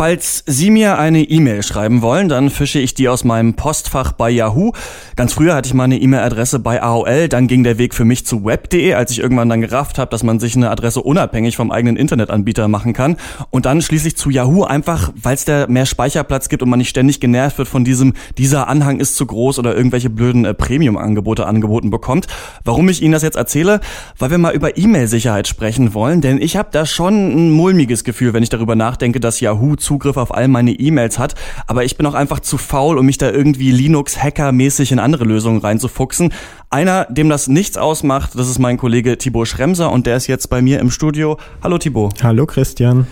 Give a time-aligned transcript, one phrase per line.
[0.00, 4.30] Falls Sie mir eine E-Mail schreiben wollen, dann fische ich die aus meinem Postfach bei
[4.30, 4.72] Yahoo.
[5.14, 8.24] Ganz früher hatte ich mal eine E-Mail-Adresse bei AOL, dann ging der Weg für mich
[8.24, 11.70] zu web.de, als ich irgendwann dann gerafft habe, dass man sich eine Adresse unabhängig vom
[11.70, 13.18] eigenen Internetanbieter machen kann.
[13.50, 16.88] Und dann schließlich zu Yahoo, einfach weil es da mehr Speicherplatz gibt und man nicht
[16.88, 21.44] ständig genervt wird von diesem, dieser Anhang ist zu groß oder irgendwelche blöden äh, Premium-Angebote
[21.44, 22.26] angeboten bekommt.
[22.64, 23.80] Warum ich Ihnen das jetzt erzähle?
[24.16, 28.32] Weil wir mal über E-Mail-Sicherheit sprechen wollen, denn ich habe da schon ein mulmiges Gefühl,
[28.32, 31.34] wenn ich darüber nachdenke, dass Yahoo Zugriff auf all meine E-Mails hat,
[31.66, 35.60] aber ich bin auch einfach zu faul, um mich da irgendwie Linux-Hacker-mäßig in andere Lösungen
[35.60, 36.32] reinzufuchsen.
[36.72, 40.50] Einer, dem das nichts ausmacht, das ist mein Kollege Thibaut Schremser und der ist jetzt
[40.50, 41.36] bei mir im Studio.
[41.64, 42.22] Hallo Thibaut.
[42.22, 43.08] Hallo Christian.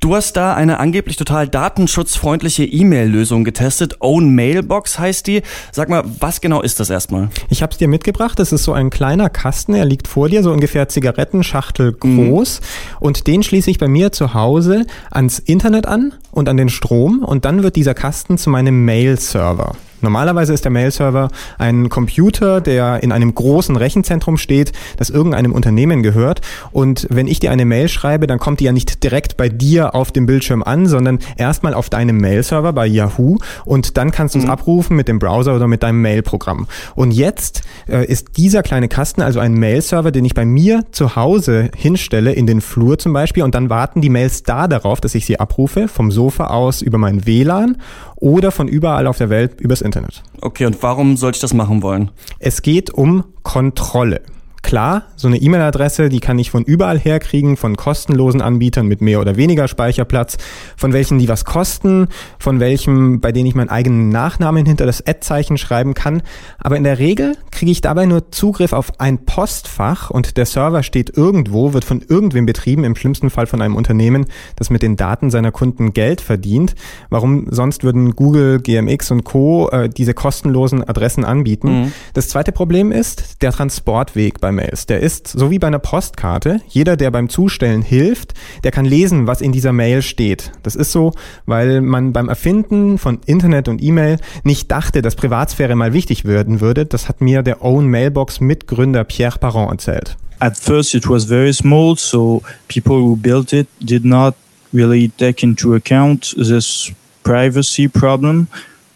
[0.00, 3.96] Du hast da eine angeblich total datenschutzfreundliche E-Mail-Lösung getestet.
[4.00, 5.40] Own Mailbox heißt die.
[5.72, 7.30] Sag mal, was genau ist das erstmal?
[7.48, 8.38] Ich habe es dir mitgebracht.
[8.38, 9.72] Das ist so ein kleiner Kasten.
[9.72, 12.60] Er liegt vor dir, so ungefähr Zigarettenschachtel groß.
[12.60, 12.96] Mhm.
[13.00, 17.24] Und den schließe ich bei mir zu Hause ans Internet an und an den Strom.
[17.24, 19.72] Und dann wird dieser Kasten zu meinem Mail-Server.
[20.00, 26.02] Normalerweise ist der Mail-Server ein Computer, der in einem großen Rechenzentrum steht, das irgendeinem Unternehmen
[26.02, 26.40] gehört.
[26.72, 29.94] Und wenn ich dir eine Mail schreibe, dann kommt die ja nicht direkt bei dir
[29.94, 34.38] auf dem Bildschirm an, sondern erstmal auf deinem Mail-Server bei Yahoo und dann kannst du
[34.38, 34.50] es mhm.
[34.50, 36.66] abrufen mit dem Browser oder mit deinem Mail-Programm.
[36.94, 41.16] Und jetzt äh, ist dieser kleine Kasten also ein Mail-Server, den ich bei mir zu
[41.16, 45.14] Hause hinstelle, in den Flur zum Beispiel, und dann warten die Mails da darauf, dass
[45.14, 47.76] ich sie abrufe, vom Sofa aus über mein WLAN
[48.20, 50.22] oder von überall auf der Welt übers Internet.
[50.40, 52.10] Okay, und warum sollte ich das machen wollen?
[52.38, 54.22] Es geht um Kontrolle.
[54.68, 59.18] Klar, so eine E-Mail-Adresse, die kann ich von überall herkriegen, von kostenlosen Anbietern mit mehr
[59.18, 60.36] oder weniger Speicherplatz,
[60.76, 65.00] von welchen die was kosten, von welchem, bei denen ich meinen eigenen Nachnamen hinter das
[65.00, 66.20] Ad-Zeichen schreiben kann.
[66.58, 70.82] Aber in der Regel kriege ich dabei nur Zugriff auf ein Postfach und der Server
[70.82, 74.26] steht irgendwo, wird von irgendwem betrieben, im schlimmsten Fall von einem Unternehmen,
[74.56, 76.74] das mit den Daten seiner Kunden Geld verdient.
[77.08, 79.70] Warum sonst würden Google, GMX und Co.
[79.70, 81.84] Äh, diese kostenlosen Adressen anbieten?
[81.84, 81.92] Mhm.
[82.12, 84.86] Das zweite Problem ist der Transportweg bei Mails.
[84.86, 86.60] Der ist so wie bei einer Postkarte.
[86.66, 90.50] Jeder, der beim Zustellen hilft, der kann lesen, was in dieser Mail steht.
[90.64, 91.12] Das ist so,
[91.46, 96.60] weil man beim Erfinden von Internet und E-Mail nicht dachte, dass Privatsphäre mal wichtig werden
[96.60, 96.86] würde.
[96.86, 100.16] Das hat mir der Own Mailbox Mitgründer Pierre Parent erzählt.
[100.40, 104.34] At first it was very small, so people who built it did not
[104.72, 106.92] really take into account this
[107.22, 108.48] privacy problem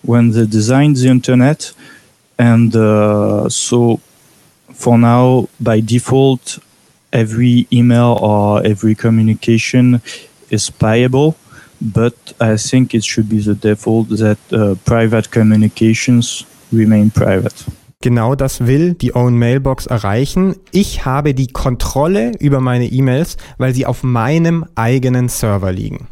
[0.02, 1.74] when they designed the internet.
[2.38, 4.00] And uh, so
[4.82, 6.58] for now, by default,
[7.12, 10.02] every email or every communication
[10.50, 11.34] is spyable.
[11.80, 17.54] But I think it should be the default that uh, private communications remain private.
[18.00, 20.56] Genau das will die Own Mailbox erreichen.
[20.72, 26.08] Ich habe die Kontrolle über meine E-Mails, weil sie auf meinem eigenen Server liegen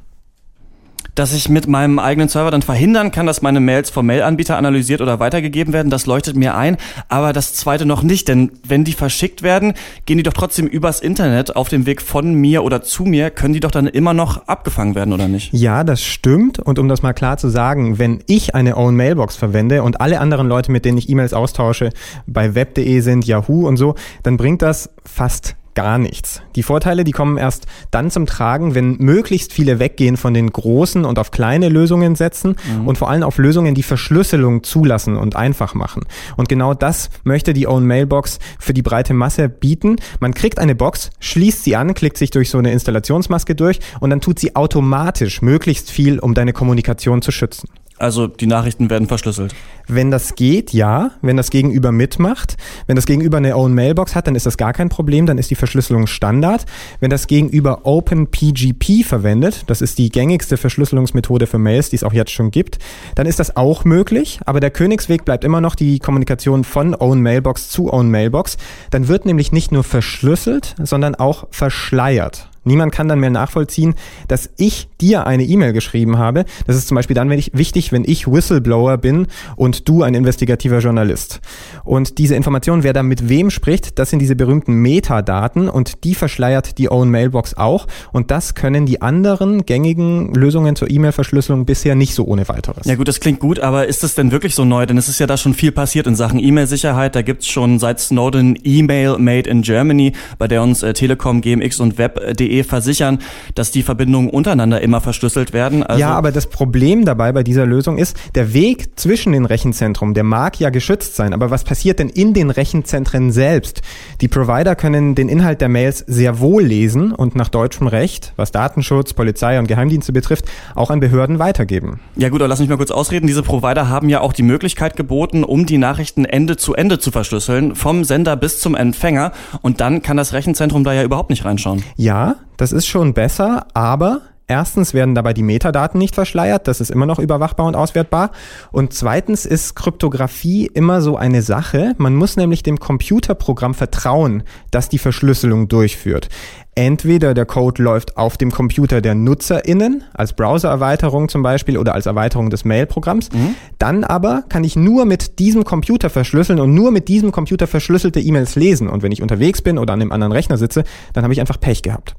[1.21, 5.03] dass ich mit meinem eigenen Server dann verhindern kann, dass meine Mails vom Mailanbieter analysiert
[5.03, 5.91] oder weitergegeben werden.
[5.91, 6.79] Das leuchtet mir ein.
[7.11, 9.75] Aber das zweite noch nicht, denn wenn die verschickt werden,
[10.07, 13.53] gehen die doch trotzdem übers Internet auf dem Weg von mir oder zu mir, können
[13.53, 15.53] die doch dann immer noch abgefangen werden, oder nicht?
[15.53, 16.59] Ja, das stimmt.
[16.59, 20.21] Und um das mal klar zu sagen, wenn ich eine Own Mailbox verwende und alle
[20.21, 21.91] anderen Leute, mit denen ich E-Mails austausche,
[22.27, 26.43] bei web.de sind, Yahoo und so, dann bringt das fast gar nichts.
[26.57, 31.07] Die Vorteile, die kommen erst dann zum Tragen, wenn möglichst viele weggehen von den großen
[31.07, 32.87] und auf kleine Lösungen setzen mhm.
[32.87, 36.03] und vor allem auf Lösungen, die Verschlüsselung zulassen und einfach machen.
[36.37, 39.97] Und genau das möchte die Own Mailbox für die breite Masse bieten.
[40.21, 44.11] Man kriegt eine Box, schließt sie an, klickt sich durch so eine Installationsmaske durch und
[44.11, 47.71] dann tut sie automatisch möglichst viel, um deine Kommunikation zu schützen.
[48.01, 49.55] Also die Nachrichten werden verschlüsselt.
[49.87, 51.11] Wenn das geht, ja.
[51.21, 52.57] Wenn das Gegenüber mitmacht.
[52.87, 55.27] Wenn das Gegenüber eine Own Mailbox hat, dann ist das gar kein Problem.
[55.27, 56.65] Dann ist die Verschlüsselung Standard.
[57.01, 62.15] Wenn das Gegenüber OpenPGP verwendet, das ist die gängigste Verschlüsselungsmethode für Mails, die es auch
[62.15, 62.79] jetzt schon gibt,
[63.17, 64.41] dann ist das auch möglich.
[64.47, 68.57] Aber der Königsweg bleibt immer noch die Kommunikation von Own Mailbox zu Own Mailbox.
[68.91, 72.50] Dann wird nämlich nicht nur verschlüsselt, sondern auch verschleiert.
[72.65, 73.95] Niemand kann dann mehr nachvollziehen,
[74.29, 76.45] dass ich dir eine E-Mail geschrieben habe.
[76.67, 81.41] Das ist zum Beispiel dann wichtig, wenn ich Whistleblower bin und du ein investigativer Journalist.
[81.85, 86.15] Und diese Information, wer da mit wem spricht, das sind diese berühmten Metadaten und die
[86.15, 87.87] verschleiert die Own Mailbox auch.
[88.13, 92.87] Und das können die anderen gängigen Lösungen zur E-Mail-Verschlüsselung bisher nicht so ohne weiteres.
[92.87, 94.85] Ja gut, das klingt gut, aber ist das denn wirklich so neu?
[94.85, 97.15] Denn es ist ja da schon viel passiert in Sachen E-Mail-Sicherheit.
[97.15, 101.81] Da gibt's schon seit Snowden E-Mail Made in Germany, bei der uns äh, Telekom, GMX
[101.81, 103.19] und Web.de web.de versichern,
[103.55, 105.83] dass die Verbindungen untereinander immer verschlüsselt werden.
[105.83, 110.15] Also ja, aber das Problem dabei bei dieser Lösung ist, der Weg zwischen den Rechenzentren,
[110.15, 113.83] der mag ja geschützt sein, aber was passiert denn in den Rechenzentren selbst?
[114.21, 118.53] Die Provider können den Inhalt der Mails sehr wohl lesen und nach deutschem Recht, was
[118.53, 122.01] Datenschutz, Polizei und Geheimdienste betrifft, auch an Behörden weitergeben.
[122.17, 123.27] Ja gut, aber lass mich mal kurz ausreden.
[123.27, 127.11] Diese Provider haben ja auch die Möglichkeit geboten, um die Nachrichten Ende zu Ende zu
[127.11, 129.33] verschlüsseln, vom Sender bis zum Empfänger.
[129.63, 131.83] Und dann kann das Rechenzentrum da ja überhaupt nicht reinschauen.
[131.97, 134.21] Ja, das ist schon besser, aber
[134.51, 138.33] Erstens werden dabei die Metadaten nicht verschleiert, das ist immer noch überwachbar und auswertbar.
[138.73, 141.95] Und zweitens ist Kryptographie immer so eine Sache.
[141.99, 144.43] Man muss nämlich dem Computerprogramm vertrauen,
[144.73, 146.31] das die Verschlüsselung durchführt.
[146.75, 152.07] Entweder der Code läuft auf dem Computer der NutzerInnen, als Browsererweiterung zum Beispiel oder als
[152.07, 153.31] Erweiterung des Mailprogramms.
[153.31, 153.55] Mhm.
[153.79, 158.19] Dann aber kann ich nur mit diesem Computer verschlüsseln und nur mit diesem Computer verschlüsselte
[158.19, 158.89] E-Mails lesen.
[158.89, 161.61] Und wenn ich unterwegs bin oder an einem anderen Rechner sitze, dann habe ich einfach
[161.61, 162.17] Pech gehabt.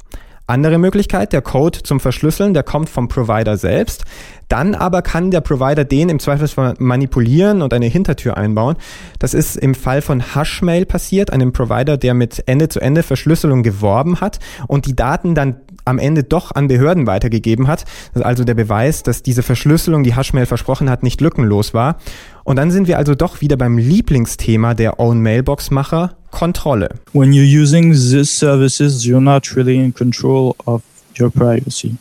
[0.51, 4.03] Andere Möglichkeit, der Code zum Verschlüsseln, der kommt vom Provider selbst.
[4.49, 8.75] Dann aber kann der Provider den im Zweifelsfall manipulieren und eine Hintertür einbauen.
[9.17, 14.87] Das ist im Fall von Hashmail passiert, einem Provider, der mit Ende-zu-Ende-Verschlüsselung geworben hat und
[14.87, 15.55] die Daten dann
[15.85, 17.85] am Ende doch an Behörden weitergegeben hat.
[18.13, 21.95] Das ist also der Beweis, dass diese Verschlüsselung, die Hashmail versprochen hat, nicht lückenlos war.
[22.43, 26.97] Und dann sind wir also doch wieder beim Lieblingsthema der Own Mailbox Macher, Kontrolle.
[27.13, 30.83] When you're using these services, you're not really in control of
[31.15, 31.97] your privacy.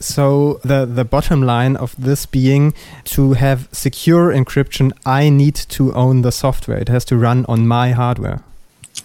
[0.00, 2.72] So the the bottom line of this being
[3.04, 6.78] to have secure encryption, I need to own the software.
[6.78, 8.40] It has to run on my hardware.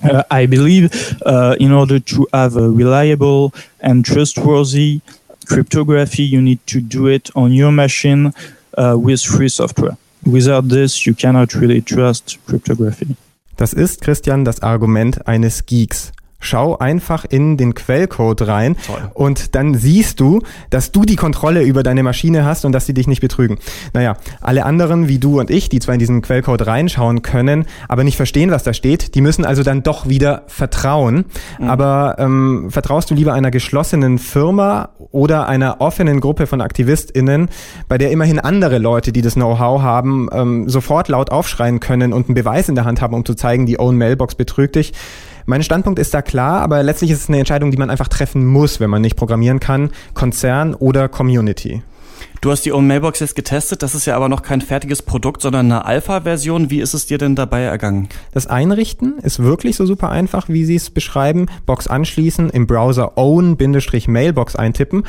[0.03, 0.91] Uh, I believe
[1.25, 5.01] uh, in order to have a reliable and trustworthy
[5.45, 8.33] cryptography, you need to do it on your machine
[8.77, 9.97] uh, with free software.
[10.25, 13.15] Without this, you cannot really trust cryptography.
[13.57, 16.11] Das ist, Christian, das Argument eines Geeks.
[16.43, 19.11] Schau einfach in den Quellcode rein Toll.
[19.13, 22.93] und dann siehst du, dass du die Kontrolle über deine Maschine hast und dass sie
[22.93, 23.57] dich nicht betrügen.
[23.93, 28.03] Naja, alle anderen wie du und ich, die zwar in diesen Quellcode reinschauen können, aber
[28.03, 31.25] nicht verstehen, was da steht, die müssen also dann doch wieder vertrauen.
[31.59, 31.69] Mhm.
[31.69, 37.49] Aber ähm, vertraust du lieber einer geschlossenen Firma oder einer offenen Gruppe von AktivistInnen,
[37.87, 42.27] bei der immerhin andere Leute, die das Know-how haben, ähm, sofort laut aufschreien können und
[42.27, 44.93] einen Beweis in der Hand haben, um zu zeigen, die Own Mailbox betrügt dich?
[45.45, 48.45] Mein Standpunkt ist da klar, aber letztlich ist es eine Entscheidung, die man einfach treffen
[48.45, 49.91] muss, wenn man nicht programmieren kann.
[50.13, 51.83] Konzern oder Community.
[52.41, 55.41] Du hast die Own Mailbox jetzt getestet, das ist ja aber noch kein fertiges Produkt,
[55.41, 56.69] sondern eine Alpha-Version.
[56.69, 58.09] Wie ist es dir denn dabei ergangen?
[58.33, 61.45] Das Einrichten ist wirklich so super einfach, wie Sie es beschreiben.
[61.65, 65.03] Box anschließen, im Browser own-mailbox eintippen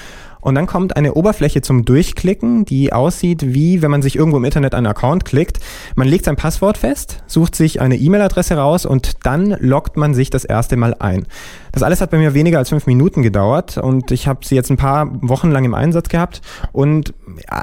[0.44, 4.44] und dann kommt eine Oberfläche zum Durchklicken, die aussieht wie, wenn man sich irgendwo im
[4.44, 5.58] Internet einen Account klickt.
[5.96, 10.28] Man legt sein Passwort fest, sucht sich eine E-Mail-Adresse raus und dann loggt man sich
[10.28, 11.26] das erste Mal ein.
[11.72, 14.70] Das alles hat bei mir weniger als fünf Minuten gedauert und ich habe sie jetzt
[14.70, 16.42] ein paar Wochen lang im Einsatz gehabt
[16.72, 17.14] und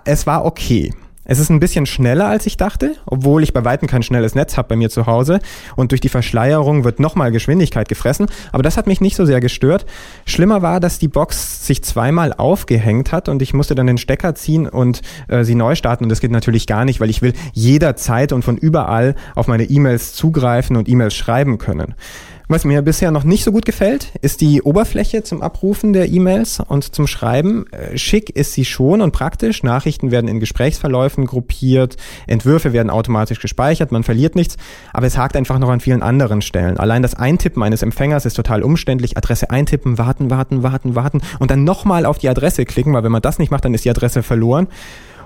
[0.06, 0.92] es war okay.
[1.24, 4.58] Es ist ein bisschen schneller, als ich dachte, obwohl ich bei weitem kein schnelles Netz
[4.58, 5.40] habe bei mir zu Hause.
[5.76, 8.26] Und durch die Verschleierung wird nochmal Geschwindigkeit gefressen.
[8.52, 9.86] Aber das hat mich nicht so sehr gestört.
[10.26, 14.34] Schlimmer war, dass die Box sich zweimal aufgehängt hat und ich musste dann den Stecker
[14.34, 16.06] ziehen und äh, sie neu starten.
[16.06, 19.66] Und das geht natürlich gar nicht, weil ich will jederzeit und von überall auf meine
[19.66, 21.94] E-Mails zugreifen und E-Mails schreiben können.
[22.52, 26.60] Was mir bisher noch nicht so gut gefällt, ist die Oberfläche zum Abrufen der E-Mails
[26.60, 27.66] und zum Schreiben.
[27.72, 29.64] Äh, schick ist sie schon und praktisch.
[29.64, 31.96] Nachrichten werden in Gesprächsverläufen gruppiert,
[32.28, 34.58] Entwürfe werden automatisch gespeichert, man verliert nichts,
[34.92, 36.76] aber es hakt einfach noch an vielen anderen Stellen.
[36.78, 39.16] Allein das Eintippen eines Empfängers ist total umständlich.
[39.16, 43.14] Adresse eintippen, warten, warten, warten, warten und dann nochmal auf die Adresse klicken, weil wenn
[43.14, 44.68] man das nicht macht, dann ist die Adresse verloren.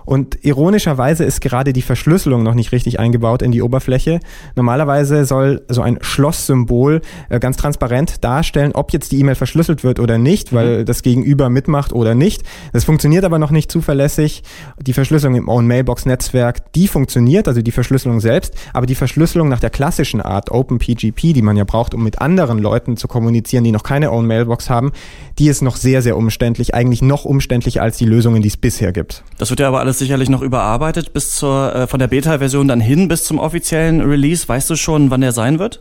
[0.06, 4.20] Und ironischerweise ist gerade die Verschlüsselung noch nicht richtig eingebaut in die Oberfläche.
[4.56, 10.00] Normalerweise soll so ein Schlosssymbol äh, ganz transparent darstellen, ob jetzt die E-Mail verschlüsselt wird
[10.00, 10.86] oder nicht, weil mhm.
[10.86, 12.44] das Gegenüber mitmacht oder nicht.
[12.74, 14.44] Das funktioniert aber noch nicht zuverlässig.
[14.80, 19.50] Die Verschlüsselung im Own Mailbox Netzwerk, die funktioniert, also die Verschlüsselung selbst, aber die Verschlüsselung
[19.50, 23.64] nach der klassischen Art OpenPGP, die man ja braucht, um mit anderen Leuten zu kommunizieren,
[23.64, 24.92] die noch keine Own Mailbox haben,
[25.40, 28.92] die ist noch sehr, sehr umständlich, eigentlich noch umständlicher als die Lösungen, die es bisher
[28.92, 29.24] gibt.
[29.38, 32.68] Das wird ja aber alles wird sicherlich noch überarbeitet bis zur äh, von der Beta-Version
[32.68, 34.46] dann hin bis zum offiziellen Release.
[34.46, 35.80] Weißt du schon, wann der sein wird?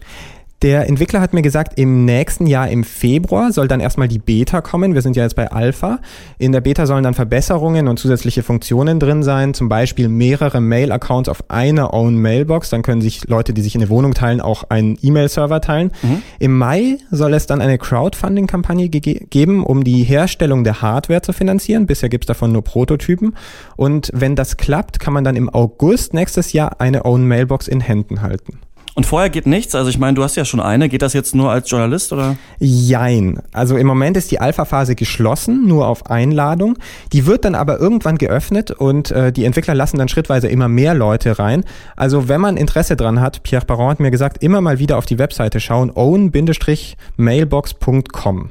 [0.62, 4.62] Der Entwickler hat mir gesagt, im nächsten Jahr im Februar soll dann erstmal die Beta
[4.62, 4.94] kommen.
[4.94, 5.98] Wir sind ja jetzt bei Alpha.
[6.38, 11.28] In der Beta sollen dann Verbesserungen und zusätzliche Funktionen drin sein, zum Beispiel mehrere Mail-Accounts
[11.28, 12.70] auf einer Own Mailbox.
[12.70, 15.92] Dann können sich Leute, die sich in eine Wohnung teilen, auch einen E-Mail-Server teilen.
[16.02, 16.22] Mhm.
[16.38, 21.34] Im Mai soll es dann eine Crowdfunding-Kampagne ge geben, um die Herstellung der Hardware zu
[21.34, 21.86] finanzieren.
[21.86, 23.36] Bisher gibt es davon nur Prototypen.
[23.76, 27.80] Und wenn das klappt, kann man dann im August nächstes Jahr eine Own Mailbox in
[27.80, 28.60] Händen halten.
[28.94, 29.74] Und vorher geht nichts?
[29.74, 30.88] Also ich meine, du hast ja schon eine.
[30.88, 32.36] Geht das jetzt nur als Journalist oder?
[32.60, 33.40] Jein.
[33.52, 36.78] Also im Moment ist die Alpha-Phase geschlossen, nur auf Einladung.
[37.12, 40.94] Die wird dann aber irgendwann geöffnet und äh, die Entwickler lassen dann schrittweise immer mehr
[40.94, 41.64] Leute rein.
[41.96, 45.06] Also wenn man Interesse dran hat, Pierre Baron hat mir gesagt, immer mal wieder auf
[45.06, 48.50] die Webseite schauen, own-mailbox.com.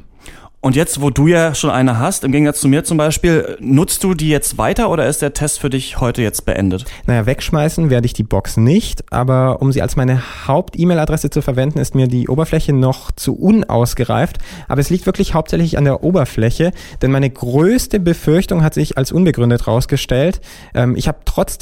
[0.64, 4.02] Und jetzt, wo du ja schon eine hast, im Gegensatz zu mir zum Beispiel, nutzt
[4.02, 6.86] du die jetzt weiter oder ist der Test für dich heute jetzt beendet?
[7.06, 11.80] Naja, wegschmeißen werde ich die Box nicht, aber um sie als meine Haupt-E-Mail-Adresse zu verwenden,
[11.80, 14.38] ist mir die Oberfläche noch zu unausgereift.
[14.70, 19.12] Aber es liegt wirklich hauptsächlich an der Oberfläche, denn meine größte Befürchtung hat sich als
[19.12, 20.40] unbegründet rausgestellt.
[20.74, 21.58] Ähm, ich habe trotz,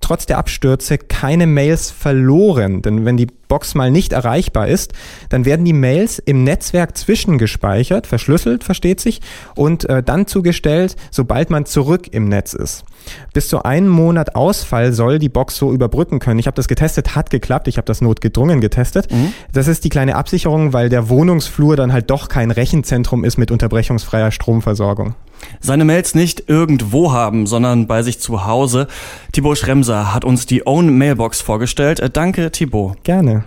[0.00, 4.94] trotz der Abstürze keine Mails verloren, denn wenn die Box mal nicht erreichbar ist,
[5.28, 9.20] dann werden die Mails im Netzwerk zwischengespeichert, verschlüsselt, versteht sich,
[9.54, 12.84] und äh, dann zugestellt, sobald man zurück im Netz ist.
[13.32, 16.38] Bis zu einem Monat Ausfall soll die Box so überbrücken können.
[16.38, 17.68] Ich habe das getestet, hat geklappt.
[17.68, 19.10] Ich habe das notgedrungen getestet.
[19.12, 19.32] Mhm.
[19.52, 23.50] Das ist die kleine Absicherung, weil der Wohnungsflur dann halt doch kein Rechenzentrum ist mit
[23.50, 25.14] unterbrechungsfreier Stromversorgung.
[25.60, 28.86] Seine Mails nicht irgendwo haben, sondern bei sich zu Hause.
[29.32, 32.00] Thibaut Schremser hat uns die Own Mailbox vorgestellt.
[32.00, 33.02] Äh, danke, Thibaut.
[33.04, 33.44] Gerne.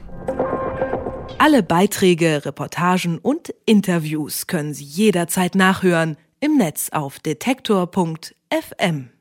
[1.37, 9.12] Alle Beiträge, Reportagen und Interviews können Sie jederzeit nachhören im Netz auf detektor.fm.